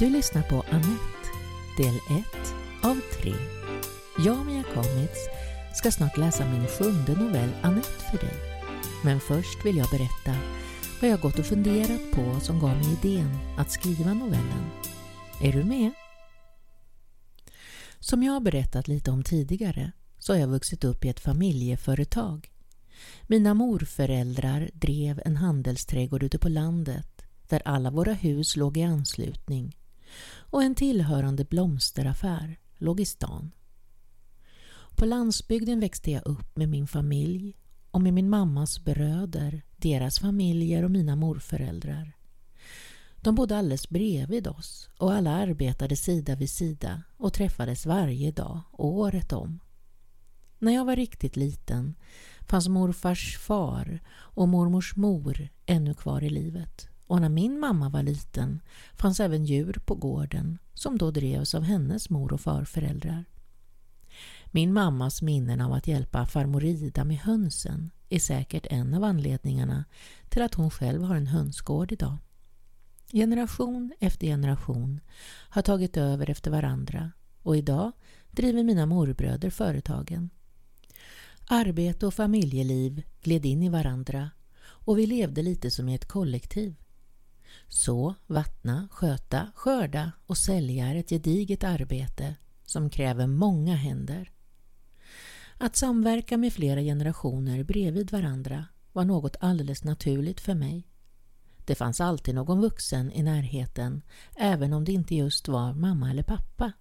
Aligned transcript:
Du 0.00 0.10
lyssnar 0.10 0.42
på 0.42 0.64
Annette, 0.70 1.28
del 1.76 1.94
1 1.96 2.24
av 2.82 3.00
3. 3.22 3.32
Jag, 4.18 4.46
Mia 4.46 4.62
Kamitz, 4.62 5.28
ska 5.74 5.90
snart 5.90 6.16
läsa 6.16 6.50
min 6.50 6.66
sjunde 6.66 7.12
novell 7.12 7.50
Annette 7.62 8.04
för 8.10 8.18
dig. 8.18 8.36
Men 9.04 9.20
först 9.20 9.64
vill 9.64 9.76
jag 9.76 9.90
berätta 9.90 10.40
vad 11.00 11.10
jag 11.10 11.20
gått 11.20 11.38
och 11.38 11.46
funderat 11.46 12.00
på 12.12 12.40
som 12.40 12.60
gav 12.60 12.76
mig 12.76 12.98
idén 13.02 13.38
att 13.58 13.70
skriva 13.70 14.14
novellen. 14.14 14.70
Är 15.42 15.52
du 15.52 15.64
med? 15.64 15.90
Som 17.98 18.22
jag 18.22 18.32
har 18.32 18.40
berättat 18.40 18.88
lite 18.88 19.10
om 19.10 19.22
tidigare 19.22 19.92
så 20.18 20.32
har 20.32 20.40
jag 20.40 20.48
vuxit 20.48 20.84
upp 20.84 21.04
i 21.04 21.08
ett 21.08 21.20
familjeföretag. 21.20 22.50
Mina 23.22 23.54
morföräldrar 23.54 24.70
drev 24.72 25.22
en 25.24 25.36
handelsträdgård 25.36 26.22
ute 26.22 26.38
på 26.38 26.48
landet 26.48 27.22
där 27.48 27.62
alla 27.64 27.90
våra 27.90 28.12
hus 28.12 28.56
låg 28.56 28.76
i 28.76 28.82
anslutning 28.82 29.76
och 30.50 30.62
en 30.62 30.74
tillhörande 30.74 31.44
blomsteraffär 31.44 32.58
låg 32.76 33.00
i 33.00 33.06
stan. 33.06 33.50
På 34.96 35.06
landsbygden 35.06 35.80
växte 35.80 36.10
jag 36.10 36.26
upp 36.26 36.56
med 36.56 36.68
min 36.68 36.86
familj 36.86 37.56
och 37.90 38.00
med 38.00 38.14
min 38.14 38.30
mammas 38.30 38.84
bröder, 38.84 39.62
deras 39.76 40.18
familjer 40.18 40.84
och 40.84 40.90
mina 40.90 41.16
morföräldrar. 41.16 42.12
De 43.16 43.34
bodde 43.34 43.56
alldeles 43.56 43.88
bredvid 43.88 44.48
oss 44.48 44.88
och 44.98 45.12
alla 45.12 45.30
arbetade 45.30 45.96
sida 45.96 46.36
vid 46.36 46.50
sida 46.50 47.02
och 47.16 47.32
träffades 47.32 47.86
varje 47.86 48.30
dag, 48.30 48.60
året 48.72 49.32
om. 49.32 49.60
När 50.58 50.72
jag 50.72 50.84
var 50.84 50.96
riktigt 50.96 51.36
liten 51.36 51.94
fanns 52.48 52.68
morfars 52.68 53.38
far 53.38 54.00
och 54.10 54.48
mormors 54.48 54.96
mor 54.96 55.48
ännu 55.66 55.94
kvar 55.94 56.24
i 56.24 56.30
livet 56.30 56.89
och 57.10 57.20
när 57.20 57.28
min 57.28 57.60
mamma 57.60 57.88
var 57.88 58.02
liten 58.02 58.60
fanns 58.94 59.20
även 59.20 59.44
djur 59.44 59.80
på 59.84 59.94
gården 59.94 60.58
som 60.74 60.98
då 60.98 61.10
drevs 61.10 61.54
av 61.54 61.62
hennes 61.62 62.10
mor 62.10 62.32
och 62.32 62.40
farföräldrar. 62.40 63.24
Min 64.46 64.72
mammas 64.72 65.22
minnen 65.22 65.60
av 65.60 65.72
att 65.72 65.86
hjälpa 65.86 66.26
farmor 66.26 66.64
Ida 66.64 67.04
med 67.04 67.16
hönsen 67.16 67.90
är 68.08 68.18
säkert 68.18 68.66
en 68.70 68.94
av 68.94 69.04
anledningarna 69.04 69.84
till 70.28 70.42
att 70.42 70.54
hon 70.54 70.70
själv 70.70 71.02
har 71.02 71.16
en 71.16 71.26
hönsgård 71.26 71.92
idag. 71.92 72.16
Generation 73.12 73.92
efter 74.00 74.26
generation 74.26 75.00
har 75.48 75.62
tagit 75.62 75.96
över 75.96 76.30
efter 76.30 76.50
varandra 76.50 77.12
och 77.42 77.56
idag 77.56 77.92
driver 78.30 78.64
mina 78.64 78.86
morbröder 78.86 79.50
företagen. 79.50 80.30
Arbete 81.46 82.06
och 82.06 82.14
familjeliv 82.14 83.02
gled 83.22 83.46
in 83.46 83.62
i 83.62 83.68
varandra 83.68 84.30
och 84.62 84.98
vi 84.98 85.06
levde 85.06 85.42
lite 85.42 85.70
som 85.70 85.88
i 85.88 85.94
ett 85.94 86.08
kollektiv. 86.08 86.74
Så 87.68 88.14
vattna, 88.26 88.88
sköta, 88.90 89.46
skörda 89.54 90.12
och 90.26 90.38
sälja 90.38 90.86
är 90.86 90.94
ett 90.94 91.08
gediget 91.08 91.64
arbete 91.64 92.34
som 92.64 92.90
kräver 92.90 93.26
många 93.26 93.76
händer. 93.76 94.30
Att 95.58 95.76
samverka 95.76 96.36
med 96.36 96.52
flera 96.52 96.80
generationer 96.80 97.64
bredvid 97.64 98.10
varandra 98.10 98.64
var 98.92 99.04
något 99.04 99.36
alldeles 99.40 99.84
naturligt 99.84 100.40
för 100.40 100.54
mig. 100.54 100.86
Det 101.64 101.74
fanns 101.74 102.00
alltid 102.00 102.34
någon 102.34 102.60
vuxen 102.60 103.12
i 103.12 103.22
närheten, 103.22 104.02
även 104.36 104.72
om 104.72 104.84
det 104.84 104.92
inte 104.92 105.14
just 105.14 105.48
var 105.48 105.74
mamma 105.74 106.10
eller 106.10 106.22
pappa. 106.22 106.72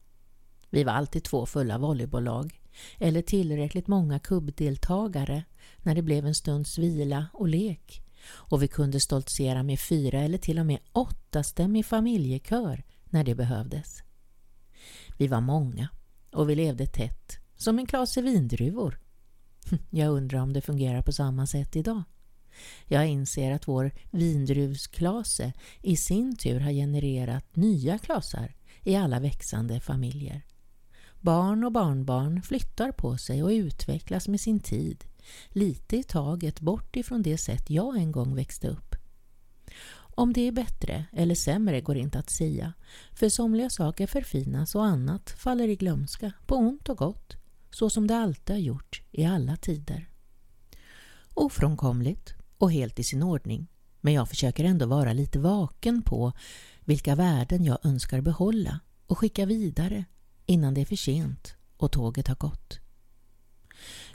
Vi 0.70 0.84
var 0.84 0.94
alltid 0.94 1.24
två 1.24 1.46
fulla 1.46 1.78
volleybollag, 1.78 2.62
eller 2.98 3.22
tillräckligt 3.22 3.88
många 3.88 4.20
kubbdeltagare 4.20 5.44
när 5.78 5.96
det 5.96 6.02
blev 6.02 6.26
en 6.26 6.36
stunds 6.36 6.78
vila 6.78 7.28
och 7.34 7.48
lek 7.48 8.04
och 8.26 8.64
vi 8.64 8.68
kunde 8.68 9.00
stoltsera 9.00 9.64
med 9.64 9.80
fyra 9.80 10.20
eller 10.20 10.38
till 10.38 10.60
och 10.60 10.66
med 10.66 10.80
åttastämmig 10.92 11.86
familjekör 11.86 12.84
när 13.06 13.24
det 13.24 13.36
behövdes. 13.36 14.04
Vi 15.18 15.28
var 15.28 15.42
många 15.42 15.90
och 16.32 16.50
vi 16.50 16.56
levde 16.56 16.86
tätt, 16.86 17.38
som 17.56 17.80
en 17.80 17.86
klase 17.86 18.22
vindruvor. 18.22 19.00
Jag 19.90 20.12
undrar 20.12 20.40
om 20.40 20.54
det 20.54 20.62
fungerar 20.62 21.02
på 21.02 21.12
samma 21.12 21.48
sätt 21.48 21.76
idag. 21.76 22.04
Jag 22.86 23.08
inser 23.08 23.52
att 23.52 23.68
vår 23.68 23.92
vindruvsklase 24.12 25.54
i 25.82 25.98
sin 25.98 26.36
tur 26.36 26.60
har 26.60 26.72
genererat 26.72 27.56
nya 27.56 27.98
klasar 27.98 28.56
i 28.84 28.96
alla 28.96 29.20
växande 29.20 29.80
familjer. 29.80 30.46
Barn 31.20 31.64
och 31.64 31.72
barnbarn 31.72 32.42
flyttar 32.42 32.92
på 32.92 33.18
sig 33.18 33.44
och 33.44 33.50
utvecklas 33.50 34.28
med 34.28 34.42
sin 34.42 34.60
tid 34.60 35.06
lite 35.50 35.98
i 35.98 36.04
taget 36.04 36.60
bort 36.60 36.96
ifrån 36.96 37.22
det 37.22 37.38
sätt 37.38 37.70
jag 37.70 37.98
en 37.98 38.12
gång 38.12 38.36
växte 38.36 38.68
upp. 38.68 38.96
Om 40.20 40.34
det 40.34 40.48
är 40.48 40.52
bättre 40.52 41.06
eller 41.12 41.36
sämre 41.36 41.82
går 41.82 41.98
inte 41.98 42.20
att 42.20 42.30
säga, 42.30 42.74
för 43.14 43.30
somliga 43.30 43.70
saker 43.70 44.08
förfinas 44.08 44.76
och 44.76 44.86
annat 44.86 45.30
faller 45.30 45.68
i 45.68 45.76
glömska, 45.76 46.32
på 46.46 46.56
ont 46.56 46.90
och 46.90 46.98
gott, 46.98 47.36
så 47.72 47.90
som 47.90 48.08
det 48.08 48.18
alltid 48.18 48.56
har 48.56 48.62
gjort 48.62 49.02
i 49.12 49.26
alla 49.26 49.56
tider. 49.56 50.10
Ofrånkomligt 51.34 52.34
och 52.58 52.72
helt 52.72 53.00
i 53.00 53.04
sin 53.04 53.24
ordning, 53.24 53.68
men 54.02 54.14
jag 54.14 54.30
försöker 54.30 54.64
ändå 54.64 54.86
vara 54.86 55.14
lite 55.14 55.40
vaken 55.40 56.02
på 56.02 56.34
vilka 56.80 57.16
värden 57.16 57.64
jag 57.64 57.78
önskar 57.84 58.22
behålla 58.22 58.80
och 59.08 59.18
skicka 59.18 59.46
vidare 59.46 60.06
innan 60.46 60.74
det 60.74 60.82
är 60.82 60.86
för 60.86 60.96
sent 60.96 61.56
och 61.78 61.92
tåget 61.92 62.28
har 62.28 62.36
gått. 62.36 62.80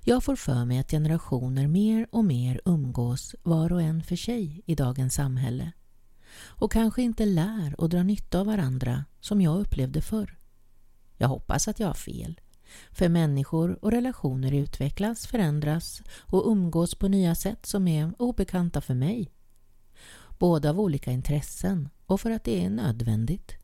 Jag 0.06 0.24
får 0.24 0.36
för 0.36 0.64
mig 0.64 0.78
att 0.78 0.90
generationer 0.90 1.66
mer 1.66 2.06
och 2.10 2.24
mer 2.24 2.60
umgås 2.64 3.34
var 3.42 3.72
och 3.72 3.82
en 3.82 4.02
för 4.02 4.16
sig 4.16 4.62
i 4.66 4.74
dagens 4.74 5.14
samhälle 5.14 5.72
och 6.36 6.72
kanske 6.72 7.02
inte 7.02 7.26
lär 7.26 7.80
och 7.80 7.88
drar 7.88 8.04
nytta 8.04 8.40
av 8.40 8.46
varandra 8.46 9.04
som 9.20 9.40
jag 9.40 9.60
upplevde 9.60 10.02
förr. 10.02 10.38
Jag 11.16 11.28
hoppas 11.28 11.68
att 11.68 11.80
jag 11.80 11.86
har 11.86 11.94
fel, 11.94 12.40
för 12.92 13.08
människor 13.08 13.84
och 13.84 13.90
relationer 13.90 14.52
utvecklas, 14.52 15.26
förändras 15.26 16.02
och 16.18 16.46
umgås 16.46 16.94
på 16.94 17.08
nya 17.08 17.34
sätt 17.34 17.66
som 17.66 17.88
är 17.88 18.12
obekanta 18.18 18.80
för 18.80 18.94
mig. 18.94 19.30
Både 20.38 20.70
av 20.70 20.80
olika 20.80 21.10
intressen 21.10 21.88
och 22.06 22.20
för 22.20 22.30
att 22.30 22.44
det 22.44 22.64
är 22.64 22.70
nödvändigt. 22.70 23.63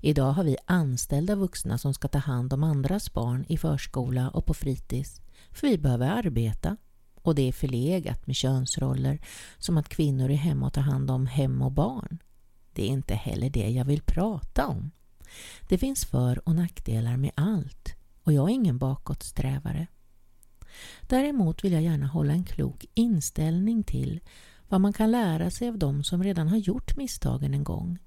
Idag 0.00 0.32
har 0.32 0.44
vi 0.44 0.56
anställda 0.66 1.34
vuxna 1.34 1.78
som 1.78 1.94
ska 1.94 2.08
ta 2.08 2.18
hand 2.18 2.52
om 2.52 2.64
andras 2.64 3.12
barn 3.12 3.44
i 3.48 3.58
förskola 3.58 4.30
och 4.30 4.46
på 4.46 4.54
fritids, 4.54 5.20
för 5.50 5.68
vi 5.68 5.78
behöver 5.78 6.08
arbeta. 6.08 6.76
Och 7.14 7.34
det 7.34 7.48
är 7.48 7.52
förlegat 7.52 8.26
med 8.26 8.36
könsroller 8.36 9.18
som 9.58 9.76
att 9.76 9.88
kvinnor 9.88 10.30
är 10.30 10.34
hemma 10.34 10.66
och 10.66 10.72
tar 10.72 10.82
hand 10.82 11.10
om 11.10 11.26
hem 11.26 11.62
och 11.62 11.72
barn. 11.72 12.18
Det 12.72 12.82
är 12.82 12.88
inte 12.88 13.14
heller 13.14 13.50
det 13.50 13.70
jag 13.70 13.84
vill 13.84 14.02
prata 14.02 14.66
om. 14.66 14.90
Det 15.68 15.78
finns 15.78 16.04
för 16.04 16.48
och 16.48 16.54
nackdelar 16.54 17.16
med 17.16 17.30
allt 17.34 17.94
och 18.22 18.32
jag 18.32 18.50
är 18.50 18.54
ingen 18.54 18.78
bakåtsträvare. 18.78 19.86
Däremot 21.00 21.64
vill 21.64 21.72
jag 21.72 21.82
gärna 21.82 22.06
hålla 22.06 22.32
en 22.32 22.44
klok 22.44 22.86
inställning 22.94 23.82
till 23.82 24.20
vad 24.68 24.80
man 24.80 24.92
kan 24.92 25.10
lära 25.10 25.50
sig 25.50 25.68
av 25.68 25.78
dem 25.78 26.04
som 26.04 26.22
redan 26.22 26.48
har 26.48 26.56
gjort 26.56 26.96
misstagen 26.96 27.54
en 27.54 27.64
gång 27.64 27.98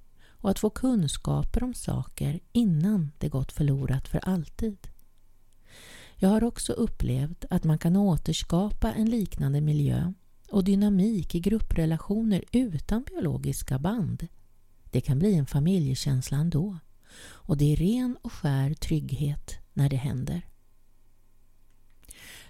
och 0.43 0.49
att 0.49 0.59
få 0.59 0.69
kunskaper 0.69 1.63
om 1.63 1.73
saker 1.73 2.39
innan 2.51 3.11
det 3.17 3.29
gått 3.29 3.51
förlorat 3.51 4.07
för 4.07 4.17
alltid. 4.17 4.87
Jag 6.15 6.29
har 6.29 6.43
också 6.43 6.73
upplevt 6.73 7.45
att 7.49 7.63
man 7.63 7.77
kan 7.77 7.95
återskapa 7.95 8.93
en 8.93 9.09
liknande 9.09 9.61
miljö 9.61 10.13
och 10.49 10.63
dynamik 10.63 11.35
i 11.35 11.39
grupprelationer 11.39 12.43
utan 12.51 13.03
biologiska 13.03 13.79
band. 13.79 14.27
Det 14.83 15.01
kan 15.01 15.19
bli 15.19 15.35
en 15.35 15.45
familjekänsla 15.45 16.37
ändå 16.37 16.77
och 17.25 17.57
det 17.57 17.73
är 17.73 17.75
ren 17.75 18.17
och 18.21 18.33
skär 18.33 18.73
trygghet 18.73 19.57
när 19.73 19.89
det 19.89 19.95
händer. 19.95 20.41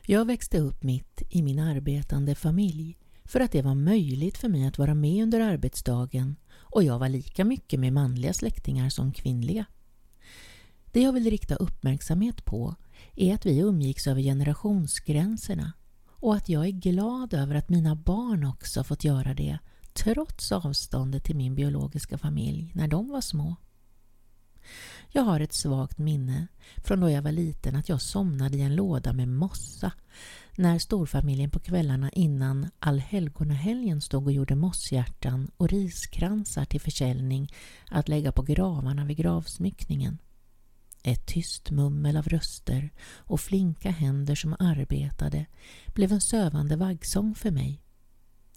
Jag 0.06 0.26
växte 0.26 0.60
upp 0.60 0.84
mitt 0.84 1.22
i 1.30 1.42
min 1.42 1.60
arbetande 1.60 2.36
familj 2.36 2.98
för 3.26 3.40
att 3.40 3.52
det 3.52 3.62
var 3.62 3.76
möjligt 3.76 4.38
för 4.38 4.50
mig 4.50 4.68
att 4.68 4.78
vara 4.78 4.94
med 4.96 5.24
under 5.24 5.40
arbetsdagen 5.40 6.36
och 6.74 6.84
jag 6.84 7.00
var 7.00 7.10
lika 7.10 7.46
mycket 7.46 7.80
med 7.80 7.94
manliga 7.94 8.34
släktingar 8.34 8.90
som 8.90 9.12
kvinnliga. 9.12 9.66
Det 10.92 11.02
jag 11.02 11.14
vill 11.14 11.30
rikta 11.30 11.56
uppmärksamhet 11.56 12.46
på 12.46 12.76
är 13.16 13.34
att 13.34 13.46
vi 13.46 13.60
umgicks 13.60 14.08
över 14.08 14.22
generationsgränserna 14.22 15.74
och 16.08 16.36
att 16.36 16.50
jag 16.50 16.66
är 16.66 16.72
glad 16.72 17.34
över 17.34 17.56
att 17.56 17.70
mina 17.70 17.96
barn 17.96 18.46
också 18.46 18.84
fått 18.84 19.04
göra 19.04 19.34
det 19.34 19.60
trots 19.94 20.52
avståndet 20.52 21.24
till 21.24 21.36
min 21.36 21.56
biologiska 21.56 22.18
familj 22.18 22.72
när 22.76 22.88
de 22.88 23.10
var 23.10 23.22
små. 23.22 23.56
Jag 25.16 25.24
har 25.24 25.40
ett 25.40 25.54
svagt 25.54 25.98
minne 25.98 26.48
från 26.78 27.00
då 27.00 27.10
jag 27.10 27.22
var 27.22 27.32
liten 27.32 27.76
att 27.76 27.90
jag 27.90 28.02
somnade 28.02 28.58
i 28.58 28.62
en 28.62 28.76
låda 28.76 29.14
med 29.14 29.28
mossa 29.28 29.92
när 30.56 30.80
storfamiljen 30.80 31.50
på 31.50 31.60
kvällarna 31.60 32.10
innan 32.10 32.70
allhelgonahelgen 32.80 34.02
stod 34.02 34.26
och 34.26 34.32
gjorde 34.32 34.56
mosshjärtan 34.56 35.52
och 35.58 35.70
riskransar 35.70 36.66
till 36.66 36.82
försäljning 36.82 37.54
att 37.92 38.10
lägga 38.10 38.32
på 38.32 38.42
gravarna 38.42 39.06
vid 39.06 39.18
gravsmyckningen. 39.18 40.18
Ett 41.04 41.26
tyst 41.26 41.72
mummel 41.72 42.18
av 42.18 42.28
röster 42.28 42.90
och 43.16 43.42
flinka 43.42 43.90
händer 43.92 44.36
som 44.36 44.56
arbetade 44.60 45.46
blev 45.94 46.12
en 46.12 46.22
sövande 46.22 46.76
vaggsång 46.76 47.36
för 47.36 47.52
mig. 47.52 47.83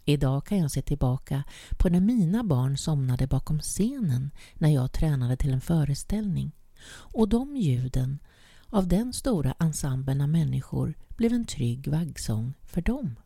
Idag 0.08 0.46
kan 0.46 0.58
jag 0.58 0.70
se 0.70 0.82
tillbaka 0.82 1.44
på 1.78 1.88
när 1.88 2.00
mina 2.00 2.44
barn 2.44 2.78
somnade 2.78 3.26
bakom 3.26 3.60
scenen 3.60 4.30
när 4.54 4.68
jag 4.68 4.92
tränade 4.92 5.36
till 5.36 5.52
en 5.52 5.60
föreställning. 5.60 6.52
Och 6.88 7.28
de 7.28 7.56
ljuden 7.56 8.18
av 8.66 8.88
den 8.88 9.12
stora 9.12 9.54
ensemblen 9.60 10.20
av 10.20 10.28
människor 10.28 10.94
blev 11.08 11.32
en 11.32 11.44
trygg 11.44 11.88
vaggsång 11.88 12.54
för 12.62 12.82
dem. 12.82 13.18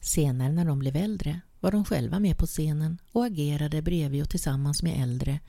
Senare 0.00 0.52
när 0.52 0.64
de 0.64 0.78
blev 0.78 0.96
äldre 0.96 1.40
var 1.60 1.72
de 1.72 1.84
själva 1.84 2.20
med 2.20 2.38
på 2.38 2.46
scenen 2.46 2.98
och 3.12 3.26
agerade 3.26 3.82
bredvid 3.82 4.22
och 4.22 4.30
tillsammans 4.30 4.82
med 4.82 5.02
äldre 5.02 5.40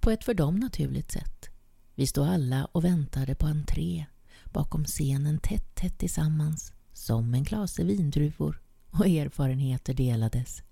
på 0.00 0.10
ett 0.10 0.24
för 0.24 0.34
dem 0.34 0.56
naturligt 0.56 1.12
sätt. 1.12 1.50
Vi 1.94 2.06
stod 2.06 2.26
alla 2.26 2.64
och 2.64 2.84
väntade 2.84 3.34
på 3.34 3.46
entré 3.46 4.06
bakom 4.44 4.84
scenen 4.84 5.38
tätt, 5.38 5.74
tätt 5.74 5.98
tillsammans 5.98 6.72
som 7.00 7.34
en 7.34 7.44
klase 7.44 7.84
vindruvor 7.84 8.60
och 8.90 9.06
erfarenheter 9.06 9.94
delades. 9.94 10.62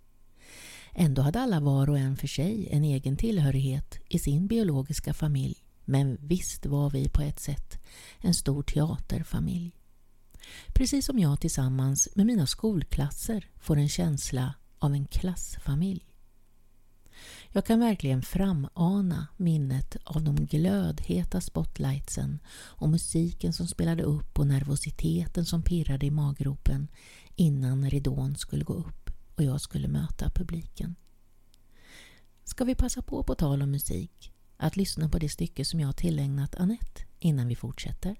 Ändå 0.93 1.23
hade 1.23 1.41
alla 1.41 1.61
var 1.61 1.91
och 1.91 1.99
en 1.99 2.17
för 2.17 2.27
sig 2.27 2.69
en 2.71 2.85
egen 2.85 3.17
tillhörighet 3.17 3.99
i 4.09 4.19
sin 4.19 4.47
biologiska 4.47 5.15
familj. 5.15 5.65
Men 5.85 6.19
visst 6.21 6.67
var 6.67 6.91
vi 6.91 7.09
på 7.09 7.23
ett 7.23 7.41
sätt 7.41 7.79
en 8.19 8.35
stor 8.35 8.63
teaterfamilj. 8.63 9.77
Precis 10.69 11.07
som 11.07 11.19
jag 11.19 11.41
tillsammans 11.41 12.09
med 12.15 12.27
mina 12.27 12.47
skolklasser 12.47 13.49
får 13.61 13.77
en 13.77 13.89
känsla 13.89 14.55
av 14.79 14.95
en 14.95 15.07
klassfamilj. 15.07 16.08
Jag 17.59 17.65
kan 17.65 17.81
verkligen 17.81 18.23
framana 18.23 19.27
minnet 19.37 19.97
av 20.05 20.25
de 20.25 20.47
glödheta 20.47 21.41
spotlightsen 21.41 22.39
och 22.51 22.89
musiken 22.89 23.53
som 23.53 23.67
spelade 23.67 24.03
upp 24.03 24.39
och 24.39 24.47
nervositeten 24.47 25.45
som 25.45 25.63
pirrade 25.63 26.07
i 26.07 26.11
maggropen 26.11 26.89
innan 27.37 27.91
ridån 27.91 28.37
skulle 28.37 28.65
gå 28.65 28.75
upp 28.75 29.11
och 29.35 29.45
jag 29.45 29.61
skulle 29.61 29.89
möta 29.89 30.31
publiken. 30.31 30.95
Ska 32.45 32.65
vi 32.65 32.75
passa 32.75 33.03
på, 33.03 33.23
på 33.23 33.35
tal 33.35 33.63
om 33.63 33.71
musik, 33.71 34.33
att 34.57 34.77
lyssna 34.77 35.09
på 35.09 35.19
det 35.19 35.29
stycke 35.29 35.65
som 35.65 35.81
jag 35.81 35.97
tillägnat 35.97 36.55
Annette 36.55 37.03
innan 37.19 37.49
vi 37.49 37.57
fortsätter? 37.57 38.17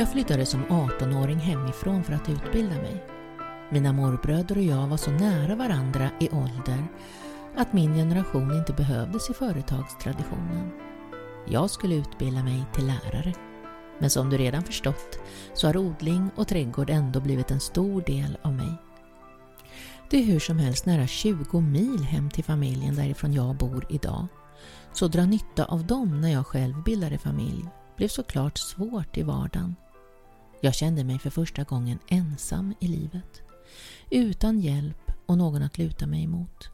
Jag 0.00 0.12
flyttade 0.12 0.46
som 0.46 0.64
18-åring 0.64 1.38
hemifrån 1.38 2.04
för 2.04 2.12
att 2.12 2.28
utbilda 2.28 2.74
mig. 2.74 3.04
Mina 3.70 3.92
morbröder 3.92 4.56
och 4.56 4.62
jag 4.62 4.86
var 4.86 4.96
så 4.96 5.10
nära 5.10 5.54
varandra 5.54 6.10
i 6.20 6.28
ålder 6.28 6.86
att 7.56 7.72
min 7.72 7.94
generation 7.94 8.56
inte 8.56 8.72
behövdes 8.72 9.30
i 9.30 9.34
företagstraditionen. 9.34 10.70
Jag 11.48 11.70
skulle 11.70 11.94
utbilda 11.94 12.42
mig 12.42 12.64
till 12.74 12.86
lärare. 12.86 13.34
Men 13.98 14.10
som 14.10 14.30
du 14.30 14.36
redan 14.36 14.62
förstått 14.62 15.18
så 15.54 15.66
har 15.66 15.76
odling 15.76 16.30
och 16.36 16.48
trädgård 16.48 16.90
ändå 16.90 17.20
blivit 17.20 17.50
en 17.50 17.60
stor 17.60 18.02
del 18.02 18.38
av 18.42 18.52
mig. 18.52 18.72
Det 20.10 20.16
är 20.16 20.24
hur 20.24 20.40
som 20.40 20.58
helst 20.58 20.86
nära 20.86 21.06
20 21.06 21.60
mil 21.60 22.04
hem 22.04 22.30
till 22.30 22.44
familjen 22.44 22.94
därifrån 22.94 23.32
jag 23.32 23.56
bor 23.56 23.86
idag. 23.88 24.26
Så 24.92 25.08
dra 25.08 25.26
nytta 25.26 25.64
av 25.64 25.86
dem 25.86 26.20
när 26.20 26.32
jag 26.32 26.46
själv 26.46 26.82
bildade 26.82 27.18
familj 27.18 27.64
blev 27.96 28.08
såklart 28.08 28.58
svårt 28.58 29.16
i 29.16 29.22
vardagen. 29.22 29.76
Jag 30.62 30.74
kände 30.74 31.04
mig 31.04 31.18
för 31.18 31.30
första 31.30 31.64
gången 31.64 31.98
ensam 32.08 32.74
i 32.80 32.88
livet. 32.88 33.42
Utan 34.10 34.60
hjälp 34.60 35.12
och 35.26 35.38
någon 35.38 35.62
att 35.62 35.78
luta 35.78 36.06
mig 36.06 36.24
emot. 36.24 36.70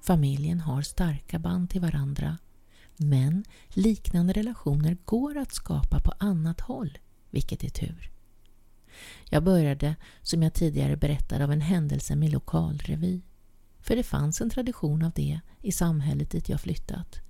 Familjen 0.00 0.60
har 0.60 0.82
starka 0.82 1.38
band 1.38 1.70
till 1.70 1.80
varandra. 1.80 2.38
Men 2.96 3.44
liknande 3.68 4.32
relationer 4.32 4.96
går 5.04 5.38
att 5.38 5.54
skapa 5.54 6.00
på 6.00 6.12
annat 6.18 6.60
håll, 6.60 6.98
vilket 7.30 7.64
är 7.64 7.68
tur. 7.68 8.10
Jag 9.30 9.44
började, 9.44 9.96
som 10.22 10.42
jag 10.42 10.54
tidigare 10.54 10.96
berättade, 10.96 11.44
av 11.44 11.52
en 11.52 11.60
händelse 11.60 12.16
med 12.16 12.32
lokalrevy. 12.32 13.22
För 13.80 13.96
det 13.96 14.02
fanns 14.02 14.40
en 14.40 14.50
tradition 14.50 15.04
av 15.04 15.12
det 15.14 15.40
i 15.60 15.72
samhället 15.72 16.30
dit 16.30 16.48
jag 16.48 16.60
flyttat. 16.60 17.20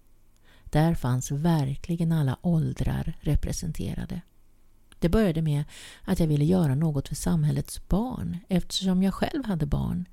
Där 0.65 0.95
fanns 0.95 1.31
verkligen 1.31 2.13
alla 2.13 2.39
åldrar 2.43 3.19
representerade. 3.21 4.21
Det 5.03 5.09
började 5.09 5.43
med 5.43 5.65
att 6.05 6.21
jag 6.21 6.27
ville 6.27 6.45
göra 6.45 6.75
något 6.75 7.09
för 7.09 7.15
samhällets 7.15 7.89
barn 7.89 8.39
eftersom 8.49 9.03
jag 9.03 9.15
själv 9.15 9.45
hade 9.45 9.67
barn. 9.67 10.09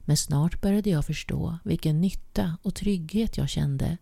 Men 0.00 0.16
snart 0.16 0.60
började 0.60 0.90
jag 0.90 1.06
förstå 1.06 1.58
vilken 1.64 2.00
nytta 2.00 2.56
och 2.62 2.74
trygghet 2.74 3.36
jag 3.36 3.48
kände 3.48 3.96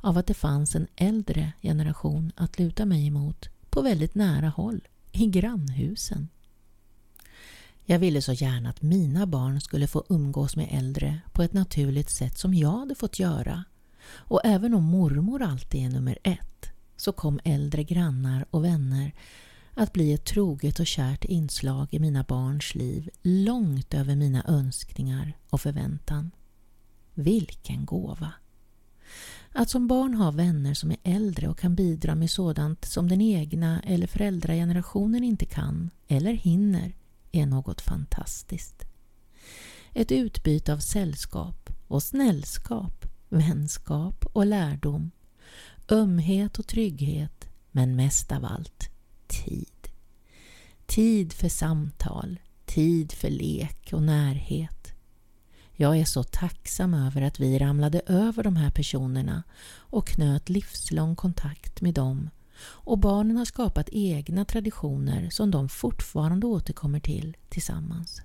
av 0.00 0.18
att 0.18 0.26
det 0.26 0.34
fanns 0.34 0.74
en 0.74 0.86
äldre 0.96 1.52
generation 1.62 2.32
att 2.36 2.58
luta 2.58 2.84
mig 2.84 3.06
emot 3.06 3.48
på 3.70 3.82
väldigt 3.82 4.14
nära 4.14 4.48
håll, 4.48 4.88
i 5.12 5.26
grannhusen. 5.26 6.28
Jag 7.84 7.98
ville 7.98 8.22
så 8.22 8.32
gärna 8.32 8.70
att 8.70 8.82
mina 8.82 9.26
barn 9.26 9.60
skulle 9.60 9.86
få 9.86 10.04
umgås 10.08 10.56
med 10.56 10.68
äldre 10.70 11.20
på 11.32 11.42
ett 11.42 11.52
naturligt 11.52 12.10
sätt 12.10 12.38
som 12.38 12.54
jag 12.54 12.78
hade 12.78 12.94
fått 12.94 13.18
göra. 13.18 13.64
Och 14.08 14.40
även 14.44 14.74
om 14.74 14.84
mormor 14.84 15.42
alltid 15.42 15.84
är 15.86 15.88
nummer 15.88 16.18
ett 16.22 16.70
så 16.96 17.12
kom 17.12 17.40
äldre 17.44 17.84
grannar 17.84 18.46
och 18.50 18.64
vänner 18.64 19.12
att 19.78 19.92
bli 19.92 20.12
ett 20.12 20.24
troget 20.24 20.80
och 20.80 20.86
kärt 20.86 21.24
inslag 21.24 21.88
i 21.90 21.98
mina 21.98 22.22
barns 22.22 22.74
liv 22.74 23.10
långt 23.22 23.94
över 23.94 24.16
mina 24.16 24.44
önskningar 24.48 25.32
och 25.50 25.60
förväntan. 25.60 26.30
Vilken 27.14 27.84
gåva! 27.84 28.32
Att 29.52 29.70
som 29.70 29.86
barn 29.86 30.14
ha 30.14 30.30
vänner 30.30 30.74
som 30.74 30.90
är 30.90 30.96
äldre 31.02 31.48
och 31.48 31.58
kan 31.58 31.74
bidra 31.74 32.14
med 32.14 32.30
sådant 32.30 32.84
som 32.84 33.08
den 33.08 33.20
egna 33.20 33.80
eller 33.80 34.06
föräldragenerationen 34.06 35.24
inte 35.24 35.46
kan 35.46 35.90
eller 36.08 36.32
hinner 36.32 36.96
är 37.32 37.46
något 37.46 37.80
fantastiskt. 37.80 38.82
Ett 39.92 40.12
utbyte 40.12 40.72
av 40.72 40.78
sällskap 40.78 41.70
och 41.88 42.02
snällskap, 42.02 43.06
vänskap 43.28 44.26
och 44.32 44.46
lärdom, 44.46 45.10
ömhet 45.90 46.58
och 46.58 46.66
trygghet, 46.66 47.48
men 47.70 47.96
mest 47.96 48.32
av 48.32 48.44
allt 48.44 48.95
tid. 49.28 49.88
Tid 50.86 51.32
för 51.32 51.48
samtal, 51.48 52.40
tid 52.64 53.12
för 53.12 53.30
lek 53.30 53.92
och 53.92 54.02
närhet. 54.02 54.92
Jag 55.72 55.98
är 55.98 56.04
så 56.04 56.22
tacksam 56.22 56.94
över 56.94 57.22
att 57.22 57.40
vi 57.40 57.58
ramlade 57.58 58.00
över 58.06 58.42
de 58.42 58.56
här 58.56 58.70
personerna 58.70 59.42
och 59.68 60.06
knöt 60.06 60.48
livslång 60.48 61.16
kontakt 61.16 61.80
med 61.80 61.94
dem 61.94 62.30
och 62.62 62.98
barnen 62.98 63.36
har 63.36 63.44
skapat 63.44 63.88
egna 63.92 64.44
traditioner 64.44 65.30
som 65.30 65.50
de 65.50 65.68
fortfarande 65.68 66.46
återkommer 66.46 67.00
till 67.00 67.36
tillsammans. 67.48 68.22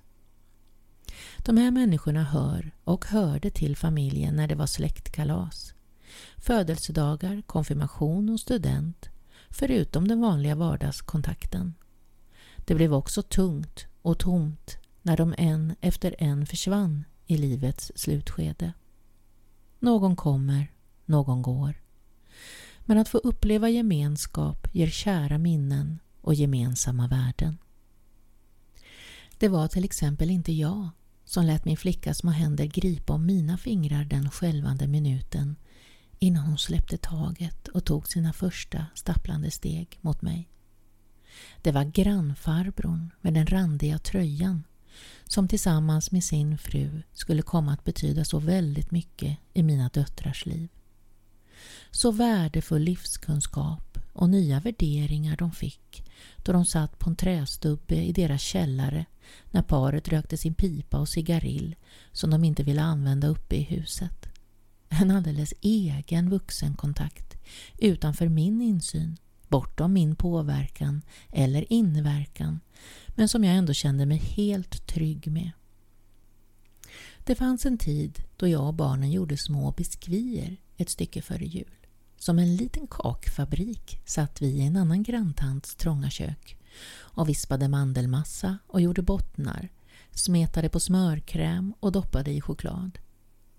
De 1.38 1.56
här 1.56 1.70
människorna 1.70 2.24
hör 2.24 2.70
och 2.84 3.06
hörde 3.06 3.50
till 3.50 3.76
familjen 3.76 4.36
när 4.36 4.48
det 4.48 4.54
var 4.54 4.66
släktkalas. 4.66 5.74
Födelsedagar, 6.36 7.42
konfirmation 7.46 8.28
och 8.28 8.40
student, 8.40 9.08
förutom 9.52 10.08
den 10.08 10.20
vanliga 10.20 10.54
vardagskontakten. 10.54 11.74
Det 12.56 12.74
blev 12.74 12.94
också 12.94 13.22
tungt 13.22 13.86
och 14.02 14.18
tomt 14.18 14.78
när 15.02 15.16
de 15.16 15.34
en 15.38 15.74
efter 15.80 16.14
en 16.18 16.46
försvann 16.46 17.04
i 17.26 17.36
livets 17.36 17.92
slutskede. 17.94 18.72
Någon 19.78 20.16
kommer, 20.16 20.72
någon 21.04 21.42
går. 21.42 21.82
Men 22.80 22.98
att 22.98 23.08
få 23.08 23.18
uppleva 23.18 23.68
gemenskap 23.68 24.68
ger 24.72 24.86
kära 24.86 25.38
minnen 25.38 25.98
och 26.20 26.34
gemensamma 26.34 27.08
värden. 27.08 27.58
Det 29.38 29.48
var 29.48 29.68
till 29.68 29.84
exempel 29.84 30.30
inte 30.30 30.52
jag 30.52 30.88
som 31.24 31.44
lät 31.44 31.64
min 31.64 31.76
flickas 31.76 32.18
små 32.18 32.30
händer 32.30 32.64
gripa 32.64 33.12
om 33.12 33.26
mina 33.26 33.58
fingrar 33.58 34.04
den 34.04 34.30
skälvande 34.30 34.86
minuten 34.86 35.56
innan 36.22 36.44
hon 36.44 36.58
släppte 36.58 36.96
taget 36.96 37.68
och 37.68 37.84
tog 37.84 38.08
sina 38.08 38.32
första 38.32 38.86
stapplande 38.94 39.50
steg 39.50 39.98
mot 40.00 40.22
mig. 40.22 40.48
Det 41.62 41.72
var 41.72 41.84
grannfarbrorn 41.84 43.10
med 43.20 43.34
den 43.34 43.46
randiga 43.46 43.98
tröjan 43.98 44.64
som 45.24 45.48
tillsammans 45.48 46.10
med 46.10 46.24
sin 46.24 46.58
fru 46.58 47.02
skulle 47.12 47.42
komma 47.42 47.72
att 47.72 47.84
betyda 47.84 48.24
så 48.24 48.38
väldigt 48.38 48.90
mycket 48.90 49.38
i 49.52 49.62
mina 49.62 49.88
döttrars 49.88 50.46
liv. 50.46 50.68
Så 51.90 52.10
värdefull 52.10 52.82
livskunskap 52.82 53.98
och 54.12 54.30
nya 54.30 54.60
värderingar 54.60 55.36
de 55.36 55.52
fick 55.52 56.04
då 56.36 56.52
de 56.52 56.64
satt 56.64 56.98
på 56.98 57.10
en 57.10 57.16
trästubbe 57.16 57.94
i 57.94 58.12
deras 58.12 58.42
källare 58.42 59.06
när 59.50 59.62
paret 59.62 60.08
rökte 60.08 60.36
sin 60.36 60.54
pipa 60.54 60.98
och 60.98 61.08
cigarill 61.08 61.74
som 62.12 62.30
de 62.30 62.44
inte 62.44 62.62
ville 62.62 62.82
använda 62.82 63.28
uppe 63.28 63.56
i 63.56 63.62
huset. 63.62 64.31
En 65.00 65.10
alldeles 65.10 65.54
egen 65.60 66.30
vuxenkontakt 66.30 67.36
utanför 67.78 68.28
min 68.28 68.62
insyn, 68.62 69.16
bortom 69.48 69.92
min 69.92 70.16
påverkan 70.16 71.02
eller 71.30 71.72
inverkan 71.72 72.60
men 73.08 73.28
som 73.28 73.44
jag 73.44 73.56
ändå 73.56 73.72
kände 73.72 74.06
mig 74.06 74.16
helt 74.16 74.86
trygg 74.86 75.32
med. 75.32 75.50
Det 77.24 77.34
fanns 77.34 77.66
en 77.66 77.78
tid 77.78 78.22
då 78.36 78.48
jag 78.48 78.66
och 78.66 78.74
barnen 78.74 79.10
gjorde 79.10 79.36
små 79.36 79.70
biskvier 79.70 80.56
ett 80.76 80.90
stycke 80.90 81.22
före 81.22 81.44
jul. 81.44 81.76
Som 82.18 82.38
en 82.38 82.56
liten 82.56 82.86
kakfabrik 82.86 84.00
satt 84.04 84.42
vi 84.42 84.46
i 84.46 84.66
en 84.66 84.76
annan 84.76 85.02
granntants 85.02 85.74
trånga 85.74 86.10
kök 86.10 86.58
och 86.94 87.28
vispade 87.28 87.68
mandelmassa 87.68 88.58
och 88.66 88.80
gjorde 88.80 89.02
bottnar, 89.02 89.68
smetade 90.10 90.68
på 90.68 90.80
smörkräm 90.80 91.74
och 91.80 91.92
doppade 91.92 92.30
i 92.30 92.40
choklad. 92.40 92.98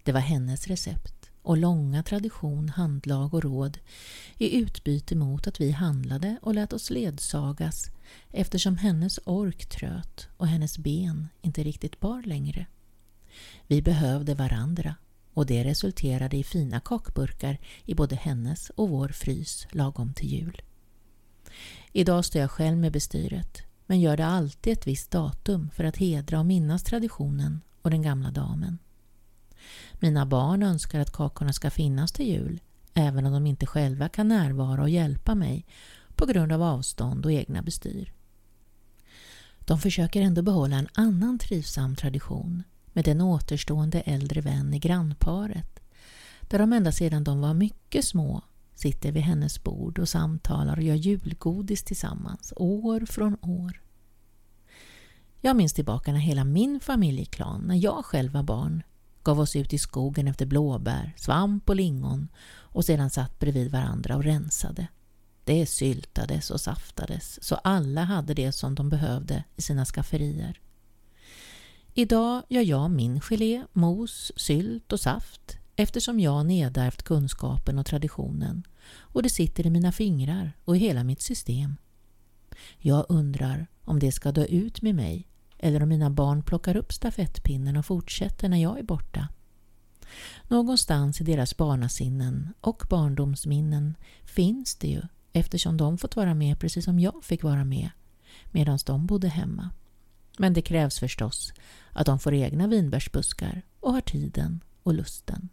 Det 0.03 0.11
var 0.11 0.19
hennes 0.19 0.67
recept 0.67 1.22
och 1.43 1.57
långa 1.57 2.03
tradition, 2.03 2.69
handlag 2.69 3.33
och 3.33 3.43
råd 3.43 3.77
i 4.37 4.57
utbyte 4.57 5.15
mot 5.15 5.47
att 5.47 5.61
vi 5.61 5.71
handlade 5.71 6.37
och 6.41 6.53
lät 6.53 6.73
oss 6.73 6.89
ledsagas 6.89 7.91
eftersom 8.31 8.77
hennes 8.77 9.19
ork 9.25 9.65
tröt 9.65 10.27
och 10.37 10.47
hennes 10.47 10.77
ben 10.77 11.27
inte 11.41 11.63
riktigt 11.63 11.99
bar 11.99 12.23
längre. 12.23 12.65
Vi 13.67 13.81
behövde 13.81 14.35
varandra 14.35 14.95
och 15.33 15.45
det 15.45 15.63
resulterade 15.63 16.37
i 16.37 16.43
fina 16.43 16.79
kakburkar 16.79 17.59
i 17.85 17.95
både 17.95 18.15
hennes 18.15 18.69
och 18.69 18.89
vår 18.89 19.07
frys 19.07 19.67
lagom 19.71 20.13
till 20.13 20.29
jul. 20.29 20.61
Idag 21.91 22.25
står 22.25 22.41
jag 22.41 22.51
själv 22.51 22.77
med 22.77 22.91
bestyret 22.91 23.61
men 23.85 24.01
gör 24.01 24.17
det 24.17 24.25
alltid 24.25 24.73
ett 24.73 24.87
visst 24.87 25.11
datum 25.11 25.69
för 25.73 25.83
att 25.83 25.97
hedra 25.97 26.39
och 26.39 26.45
minnas 26.45 26.83
traditionen 26.83 27.61
och 27.81 27.91
den 27.91 28.01
gamla 28.01 28.31
damen. 28.31 28.79
Mina 29.93 30.25
barn 30.25 30.63
önskar 30.63 30.99
att 30.99 31.11
kakorna 31.11 31.53
ska 31.53 31.69
finnas 31.69 32.11
till 32.11 32.27
jul 32.27 32.59
även 32.93 33.25
om 33.25 33.33
de 33.33 33.45
inte 33.45 33.65
själva 33.65 34.09
kan 34.09 34.27
närvara 34.27 34.81
och 34.81 34.89
hjälpa 34.89 35.35
mig 35.35 35.65
på 36.15 36.25
grund 36.25 36.51
av 36.51 36.63
avstånd 36.63 37.25
och 37.25 37.31
egna 37.31 37.61
bestyr. 37.61 38.13
De 39.59 39.79
försöker 39.79 40.21
ändå 40.21 40.41
behålla 40.41 40.75
en 40.75 40.87
annan 40.93 41.39
trivsam 41.39 41.95
tradition 41.95 42.63
med 42.93 43.05
den 43.05 43.21
återstående 43.21 44.01
äldre 44.01 44.41
vän 44.41 44.73
i 44.73 44.79
grannparet 44.79 45.79
där 46.41 46.59
de 46.59 46.73
ända 46.73 46.91
sedan 46.91 47.23
de 47.23 47.41
var 47.41 47.53
mycket 47.53 48.05
små 48.05 48.41
sitter 48.75 49.11
vid 49.11 49.23
hennes 49.23 49.63
bord 49.63 49.99
och 49.99 50.09
samtalar 50.09 50.77
och 50.77 50.83
gör 50.83 50.95
julgodis 50.95 51.83
tillsammans 51.83 52.53
år 52.55 53.05
från 53.05 53.37
år. 53.41 53.81
Jag 55.41 55.55
minns 55.55 55.73
tillbaka 55.73 56.11
när 56.11 56.19
hela 56.19 56.43
min 56.43 56.79
familjeklan, 56.79 57.61
när 57.61 57.75
jag 57.75 58.05
själv 58.05 58.31
var 58.31 58.43
barn, 58.43 58.83
gav 59.23 59.39
oss 59.39 59.55
ut 59.55 59.73
i 59.73 59.77
skogen 59.77 60.27
efter 60.27 60.45
blåbär, 60.45 61.13
svamp 61.17 61.69
och 61.69 61.75
lingon 61.75 62.27
och 62.55 62.85
sedan 62.85 63.09
satt 63.09 63.39
bredvid 63.39 63.71
varandra 63.71 64.15
och 64.15 64.23
rensade. 64.23 64.87
Det 65.43 65.65
syltades 65.65 66.51
och 66.51 66.61
saftades 66.61 67.43
så 67.43 67.55
alla 67.55 68.03
hade 68.03 68.33
det 68.33 68.51
som 68.51 68.75
de 68.75 68.89
behövde 68.89 69.43
i 69.55 69.61
sina 69.61 69.85
skafferier. 69.85 70.59
Idag 71.93 72.43
gör 72.49 72.61
jag 72.61 72.91
min 72.91 73.21
gelé, 73.21 73.63
mos, 73.73 74.31
sylt 74.35 74.93
och 74.93 74.99
saft 74.99 75.57
eftersom 75.75 76.19
jag 76.19 76.45
nedärvt 76.45 77.03
kunskapen 77.03 77.79
och 77.79 77.85
traditionen 77.85 78.63
och 78.95 79.23
det 79.23 79.29
sitter 79.29 79.65
i 79.67 79.69
mina 79.69 79.91
fingrar 79.91 80.51
och 80.65 80.75
i 80.75 80.79
hela 80.79 81.03
mitt 81.03 81.21
system. 81.21 81.77
Jag 82.77 83.05
undrar 83.09 83.67
om 83.81 83.99
det 83.99 84.11
ska 84.11 84.31
dö 84.31 84.45
ut 84.45 84.81
med 84.81 84.95
mig 84.95 85.27
eller 85.63 85.83
om 85.83 85.89
mina 85.89 86.09
barn 86.09 86.43
plockar 86.43 86.77
upp 86.77 86.93
stafettpinnen 86.93 87.77
och 87.77 87.85
fortsätter 87.85 88.49
när 88.49 88.57
jag 88.57 88.79
är 88.79 88.83
borta. 88.83 89.27
Någonstans 90.47 91.21
i 91.21 91.23
deras 91.23 91.57
barnasinnen 91.57 92.53
och 92.61 92.83
barndomsminnen 92.89 93.95
finns 94.23 94.75
det 94.75 94.87
ju 94.87 95.01
eftersom 95.33 95.77
de 95.77 95.97
fått 95.97 96.15
vara 96.15 96.33
med 96.33 96.59
precis 96.59 96.85
som 96.85 96.99
jag 96.99 97.23
fick 97.23 97.43
vara 97.43 97.63
med 97.65 97.89
medan 98.51 98.79
de 98.85 99.05
bodde 99.05 99.27
hemma. 99.27 99.69
Men 100.37 100.53
det 100.53 100.61
krävs 100.61 100.99
förstås 100.99 101.53
att 101.91 102.05
de 102.05 102.19
får 102.19 102.33
egna 102.33 102.67
vinbärsbuskar 102.67 103.61
och 103.79 103.93
har 103.93 104.01
tiden 104.01 104.63
och 104.83 104.93
lusten. 104.93 105.49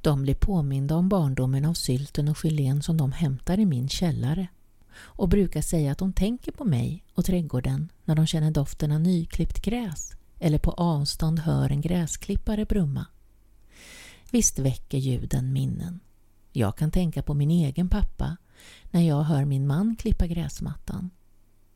De 0.00 0.22
blir 0.22 0.34
påminda 0.34 0.96
om 0.96 1.08
barndomen 1.08 1.64
av 1.64 1.74
sylten 1.74 2.28
och 2.28 2.36
gelén 2.36 2.82
som 2.82 2.96
de 2.96 3.12
hämtar 3.12 3.58
i 3.58 3.66
min 3.66 3.88
källare 3.88 4.46
och 4.96 5.28
brukar 5.28 5.62
säga 5.62 5.92
att 5.92 5.98
de 5.98 6.12
tänker 6.12 6.52
på 6.52 6.64
mig 6.64 7.04
och 7.14 7.24
trädgården 7.24 7.92
när 8.04 8.14
de 8.14 8.26
känner 8.26 8.50
doften 8.50 8.92
av 8.92 9.00
nyklippt 9.00 9.62
gräs 9.62 10.12
eller 10.38 10.58
på 10.58 10.70
avstånd 10.70 11.38
hör 11.38 11.70
en 11.70 11.80
gräsklippare 11.80 12.64
brumma. 12.64 13.06
Visst 14.30 14.58
väcker 14.58 14.98
ljuden 14.98 15.52
minnen. 15.52 16.00
Jag 16.52 16.76
kan 16.76 16.90
tänka 16.90 17.22
på 17.22 17.34
min 17.34 17.50
egen 17.50 17.88
pappa 17.88 18.36
när 18.90 19.00
jag 19.00 19.22
hör 19.22 19.44
min 19.44 19.66
man 19.66 19.96
klippa 19.96 20.26
gräsmattan. 20.26 21.10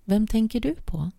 Vem 0.04 0.26
tänker 0.26 0.60
du 0.60 0.74
på? 0.74 1.10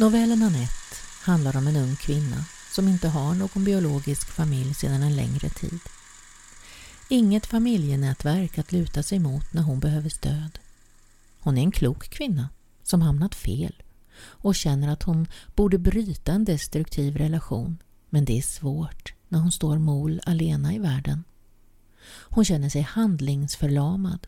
Novellen 0.00 0.42
Anette 0.42 0.96
handlar 1.22 1.56
om 1.56 1.66
en 1.66 1.76
ung 1.76 1.96
kvinna 1.96 2.44
som 2.70 2.88
inte 2.88 3.08
har 3.08 3.34
någon 3.34 3.64
biologisk 3.64 4.28
familj 4.30 4.74
sedan 4.74 5.02
en 5.02 5.16
längre 5.16 5.48
tid. 5.48 5.80
Inget 7.08 7.46
familjenätverk 7.46 8.58
att 8.58 8.72
luta 8.72 9.02
sig 9.02 9.18
mot 9.18 9.52
när 9.52 9.62
hon 9.62 9.80
behöver 9.80 10.08
stöd. 10.08 10.58
Hon 11.40 11.58
är 11.58 11.62
en 11.62 11.70
klok 11.70 12.10
kvinna 12.10 12.48
som 12.82 13.02
hamnat 13.02 13.34
fel 13.34 13.82
och 14.20 14.54
känner 14.54 14.88
att 14.88 15.02
hon 15.02 15.26
borde 15.54 15.78
bryta 15.78 16.32
en 16.32 16.44
destruktiv 16.44 17.16
relation 17.16 17.78
men 18.10 18.24
det 18.24 18.38
är 18.38 18.42
svårt 18.42 19.14
när 19.28 19.38
hon 19.38 19.52
står 19.52 19.78
mol 19.78 20.20
alena 20.26 20.74
i 20.74 20.78
världen. 20.78 21.24
Hon 22.08 22.44
känner 22.44 22.68
sig 22.68 22.82
handlingsförlamad 22.82 24.26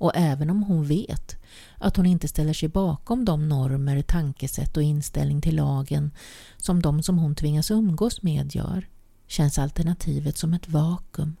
och 0.00 0.12
även 0.14 0.50
om 0.50 0.62
hon 0.62 0.84
vet 0.84 1.36
att 1.78 1.96
hon 1.96 2.06
inte 2.06 2.28
ställer 2.28 2.52
sig 2.52 2.68
bakom 2.68 3.24
de 3.24 3.48
normer, 3.48 4.02
tankesätt 4.02 4.76
och 4.76 4.82
inställning 4.82 5.40
till 5.40 5.56
lagen 5.56 6.10
som 6.56 6.82
de 6.82 7.02
som 7.02 7.18
hon 7.18 7.34
tvingas 7.34 7.70
umgås 7.70 8.22
med 8.22 8.54
gör, 8.54 8.88
känns 9.26 9.58
alternativet 9.58 10.38
som 10.38 10.54
ett 10.54 10.68
vakuum. 10.68 11.36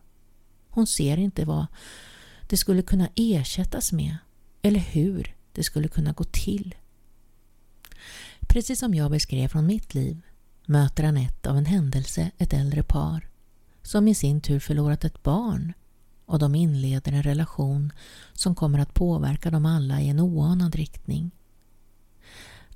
Hon 0.70 0.86
ser 0.86 1.16
inte 1.16 1.44
vad 1.44 1.66
det 2.48 2.56
skulle 2.56 2.82
kunna 2.82 3.08
ersättas 3.14 3.92
med 3.92 4.16
eller 4.62 4.80
hur 4.80 5.34
det 5.52 5.62
skulle 5.62 5.88
kunna 5.88 6.12
gå 6.12 6.24
till. 6.24 6.74
Precis 8.40 8.78
som 8.78 8.94
jag 8.94 9.10
beskrev 9.10 9.48
från 9.48 9.66
mitt 9.66 9.94
liv 9.94 10.20
möter 10.66 11.04
Anette 11.04 11.50
av 11.50 11.56
en 11.56 11.66
händelse 11.66 12.30
ett 12.38 12.52
äldre 12.52 12.82
par 12.82 13.28
som 13.82 14.08
i 14.08 14.14
sin 14.14 14.40
tur 14.40 14.60
förlorat 14.60 15.04
ett 15.04 15.22
barn 15.22 15.72
och 16.30 16.38
de 16.38 16.54
inleder 16.54 17.12
en 17.12 17.22
relation 17.22 17.92
som 18.32 18.54
kommer 18.54 18.78
att 18.78 18.94
påverka 18.94 19.50
dem 19.50 19.66
alla 19.66 20.00
i 20.00 20.08
en 20.08 20.20
oanad 20.20 20.74
riktning. 20.74 21.30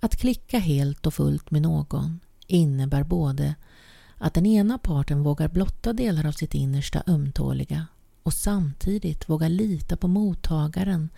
Att 0.00 0.16
klicka 0.16 0.58
helt 0.58 1.06
och 1.06 1.14
fullt 1.14 1.50
med 1.50 1.62
någon 1.62 2.20
innebär 2.46 3.02
både 3.02 3.54
att 4.18 4.34
den 4.34 4.46
ena 4.46 4.78
parten 4.78 5.22
vågar 5.22 5.48
blotta 5.48 5.92
delar 5.92 6.26
av 6.26 6.32
sitt 6.32 6.54
innersta 6.54 7.02
ömtåliga 7.06 7.86
och 8.22 8.32
samtidigt 8.32 9.28
vågar 9.28 9.48
lita 9.48 9.96
på 9.96 10.08
mottagaren 10.08 11.08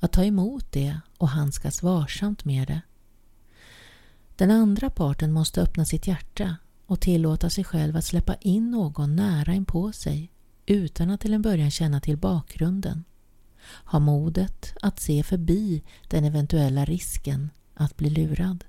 att 0.00 0.12
ta 0.12 0.24
emot 0.24 0.72
det 0.72 1.00
och 1.18 1.28
handskas 1.28 1.82
varsamt 1.82 2.44
med 2.44 2.68
det. 2.68 2.80
Den 4.36 4.50
andra 4.50 4.90
parten 4.90 5.32
måste 5.32 5.62
öppna 5.62 5.84
sitt 5.84 6.06
hjärta 6.06 6.56
och 6.86 7.00
tillåta 7.00 7.50
sig 7.50 7.64
själv 7.64 7.96
att 7.96 8.04
släppa 8.04 8.34
in 8.34 8.70
någon 8.70 9.16
nära 9.16 9.54
inpå 9.54 9.92
sig 9.92 10.32
utan 10.66 11.10
att 11.10 11.20
till 11.20 11.34
en 11.34 11.42
början 11.42 11.70
känna 11.70 12.00
till 12.00 12.16
bakgrunden. 12.16 13.04
Ha 13.84 13.98
modet 13.98 14.74
att 14.82 15.00
se 15.00 15.22
förbi 15.22 15.82
den 16.08 16.24
eventuella 16.24 16.84
risken 16.84 17.50
att 17.74 17.96
bli 17.96 18.10
lurad. 18.10 18.64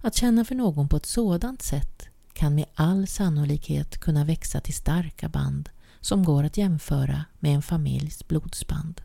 Att 0.00 0.14
känna 0.14 0.44
för 0.44 0.54
någon 0.54 0.88
på 0.88 0.96
ett 0.96 1.06
sådant 1.06 1.62
sätt 1.62 2.08
kan 2.32 2.54
med 2.54 2.66
all 2.74 3.06
sannolikhet 3.06 3.98
kunna 3.98 4.24
växa 4.24 4.60
till 4.60 4.74
starka 4.74 5.28
band 5.28 5.68
som 6.00 6.24
går 6.24 6.44
att 6.44 6.56
jämföra 6.56 7.24
med 7.38 7.54
en 7.54 7.62
familjs 7.62 8.28
blodsband. 8.28 9.00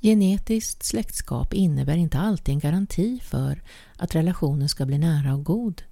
Genetiskt 0.00 0.82
släktskap 0.82 1.54
innebär 1.54 1.96
inte 1.96 2.18
alltid 2.18 2.52
en 2.52 2.58
garanti 2.58 3.20
för 3.22 3.62
att 3.96 4.14
relationen 4.14 4.68
ska 4.68 4.86
bli 4.86 4.98
nära 4.98 5.34
och 5.34 5.44
god. 5.44 5.82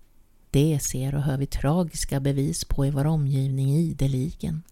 Det 0.50 0.80
ser 0.82 1.14
och 1.14 1.22
hör 1.22 1.38
vi 1.38 1.46
tragiska 1.46 2.20
bevis 2.20 2.64
på 2.64 2.86
i 2.86 2.90
vår 2.90 3.04
omgivning 3.04 3.76
ideligen. 3.76 4.62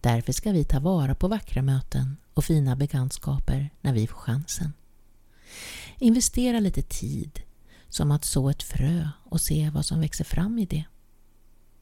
Därför 0.00 0.32
ska 0.32 0.52
vi 0.52 0.64
ta 0.64 0.80
vara 0.80 1.14
på 1.14 1.28
vackra 1.28 1.62
möten 1.62 2.16
och 2.34 2.44
fina 2.44 2.76
bekantskaper 2.76 3.70
när 3.80 3.92
vi 3.92 4.06
får 4.06 4.16
chansen. 4.16 4.72
Investera 5.98 6.60
lite 6.60 6.82
tid, 6.82 7.40
som 7.88 8.10
att 8.10 8.24
så 8.24 8.48
ett 8.48 8.62
frö 8.62 9.08
och 9.24 9.40
se 9.40 9.70
vad 9.70 9.86
som 9.86 10.00
växer 10.00 10.24
fram 10.24 10.58
i 10.58 10.66
det. 10.66 10.84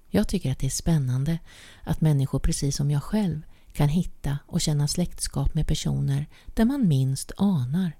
Jag 0.08 0.28
tycker 0.28 0.52
att 0.52 0.58
det 0.58 0.66
är 0.66 0.70
spännande 0.70 1.38
att 1.84 2.00
människor 2.00 2.38
precis 2.38 2.76
som 2.76 2.90
jag 2.90 3.02
själv 3.02 3.42
kan 3.72 3.88
hitta 3.88 4.38
och 4.46 4.60
känna 4.60 4.88
släktskap 4.88 5.54
med 5.54 5.66
personer 5.66 6.26
där 6.46 6.64
man 6.64 6.88
minst 6.88 7.32
anar. 7.36 7.92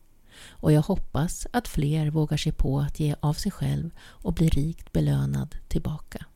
Och 0.51 0.73
jag 0.73 0.83
hoppas 0.83 1.47
att 1.51 1.69
fler 1.69 2.11
vågar 2.11 2.37
sig 2.37 2.53
på 2.53 2.81
att 2.81 3.01
ge 3.01 3.15
av 3.21 3.35
sig 3.35 3.53
själv 3.53 3.91
och 4.01 4.33
bli 4.33 4.49
rikt 4.49 4.93
belönad 4.93 5.57
tillbaka. 5.69 6.27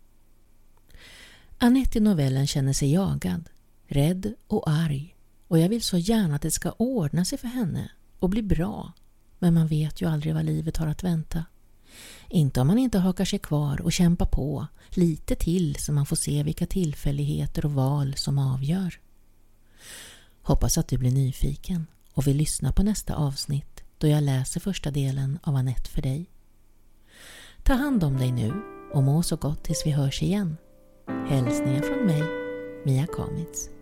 Anette 1.59 1.99
i 1.99 2.01
novellen 2.01 2.47
känner 2.47 2.73
sig 2.73 2.93
jagad, 2.93 3.49
rädd 3.87 4.35
och 4.47 4.71
arg 4.71 5.17
och 5.49 5.59
jag 5.59 5.69
vill 5.69 5.83
så 5.83 5.99
gärna 5.99 6.37
att 6.37 6.43
det 6.43 6.51
ska 6.51 6.71
ordna 6.71 7.25
sig 7.25 7.39
för 7.39 7.49
henne 7.49 7.91
och 8.19 8.31
bli 8.31 8.43
bra. 8.43 8.93
Men 9.39 9.55
man 9.55 9.67
vet 9.67 10.03
ju 10.03 10.09
aldrig 10.09 10.35
vad 10.35 10.45
livet 10.45 10.77
har 10.77 10.87
att 10.87 11.05
vänta. 11.05 11.45
Inte 12.29 12.61
om 12.61 12.67
man 12.67 12.79
inte 12.79 12.99
hakar 12.99 13.25
sig 13.25 13.39
kvar 13.39 13.81
och 13.81 13.93
kämpar 13.93 14.27
på 14.27 14.67
lite 14.91 15.35
till 15.35 15.77
så 15.77 15.93
man 15.93 16.07
får 16.07 16.17
se 16.17 16.43
vilka 16.43 16.67
tillfälligheter 16.67 17.65
och 17.65 17.73
val 17.73 18.15
som 18.17 18.39
avgör. 18.39 19.01
Hoppas 20.43 20.79
att 20.79 20.89
du 20.89 20.99
blir 20.99 21.11
nyfiken 21.11 21.87
och 22.13 22.27
vill 22.27 22.37
lyssna 22.37 22.73
på 22.73 22.83
nästa 22.83 23.15
avsnitt 23.15 23.76
då 23.99 24.07
jag 24.07 24.23
läser 24.23 24.61
första 24.61 24.91
delen 24.91 25.39
av 25.43 25.57
Annette 25.57 25.91
för 25.91 26.03
dig. 26.03 26.31
Ta 27.63 27.73
hand 27.73 28.05
om 28.05 28.17
dig 28.17 28.33
nu 28.33 28.53
och 28.93 29.03
må 29.03 29.23
så 29.23 29.37
gott 29.37 29.65
tills 29.65 29.87
vi 29.87 29.91
hörs 29.91 30.23
igen. 30.23 30.57
Hälsningar 31.29 31.83
från 31.83 32.07
mig, 32.07 32.23
Mia 32.85 33.07
Kamitz. 33.07 33.76